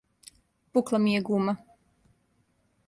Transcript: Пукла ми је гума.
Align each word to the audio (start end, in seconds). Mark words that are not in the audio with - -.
Пукла 0.77 1.01
ми 1.03 1.13
је 1.13 1.21
гума. 1.29 1.55